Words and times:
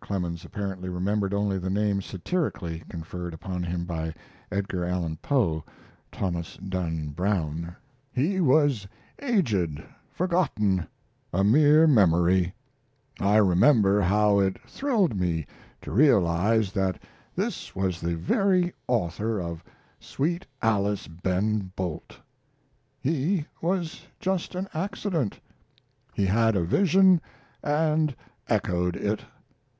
Clemens 0.00 0.44
apparently 0.44 0.88
remembered 0.88 1.34
only 1.34 1.58
the 1.58 1.68
name 1.68 2.00
satirically 2.00 2.84
conferred 2.88 3.34
upon 3.34 3.64
him 3.64 3.84
by 3.84 4.14
Edgar 4.52 4.84
Allan 4.84 5.16
Poe, 5.16 5.64
"Thomas 6.12 6.56
Dunn 6.58 7.08
Brown."] 7.08 7.74
He 8.12 8.40
was 8.40 8.86
aged, 9.20 9.82
forgotten, 10.12 10.86
a 11.32 11.42
mere 11.42 11.88
memory. 11.88 12.54
I 13.18 13.38
remember 13.38 14.00
how 14.00 14.38
it 14.38 14.60
thrilled 14.64 15.18
me 15.18 15.44
to 15.82 15.90
realize 15.90 16.70
that 16.70 17.02
this 17.34 17.74
was 17.74 18.00
the 18.00 18.14
very 18.14 18.72
author 18.86 19.40
of 19.40 19.64
'Sweet 19.98 20.46
Alice, 20.62 21.08
Ben 21.08 21.72
Bolt.' 21.74 22.20
He 23.00 23.44
was 23.60 24.06
just 24.20 24.54
an 24.54 24.68
accident. 24.72 25.40
He 26.14 26.26
had 26.26 26.54
a 26.54 26.62
vision 26.62 27.20
and 27.60 28.14
echoed 28.48 28.94
it. 28.94 29.24